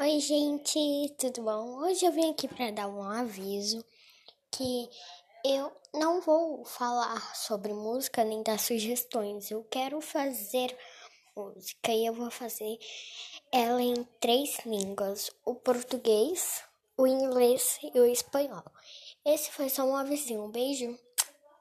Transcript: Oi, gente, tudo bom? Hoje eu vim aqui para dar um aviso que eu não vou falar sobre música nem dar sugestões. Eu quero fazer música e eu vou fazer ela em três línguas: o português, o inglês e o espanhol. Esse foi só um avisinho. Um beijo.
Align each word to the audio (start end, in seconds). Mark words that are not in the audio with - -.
Oi, 0.00 0.18
gente, 0.20 1.14
tudo 1.18 1.42
bom? 1.42 1.76
Hoje 1.84 2.06
eu 2.06 2.12
vim 2.12 2.30
aqui 2.30 2.48
para 2.48 2.70
dar 2.70 2.88
um 2.88 3.02
aviso 3.02 3.84
que 4.50 4.88
eu 5.44 5.70
não 5.94 6.20
vou 6.22 6.64
falar 6.64 7.36
sobre 7.36 7.74
música 7.74 8.24
nem 8.24 8.42
dar 8.42 8.58
sugestões. 8.58 9.50
Eu 9.50 9.62
quero 9.64 10.00
fazer 10.00 10.76
música 11.36 11.92
e 11.92 12.06
eu 12.06 12.14
vou 12.14 12.30
fazer 12.30 12.78
ela 13.52 13.82
em 13.82 14.02
três 14.18 14.64
línguas: 14.64 15.30
o 15.44 15.54
português, 15.54 16.64
o 16.96 17.06
inglês 17.06 17.78
e 17.82 18.00
o 18.00 18.06
espanhol. 18.06 18.64
Esse 19.24 19.52
foi 19.52 19.68
só 19.68 19.84
um 19.84 19.94
avisinho. 19.94 20.44
Um 20.44 20.50
beijo. 20.50 20.98